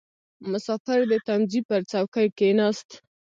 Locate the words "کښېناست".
2.37-2.89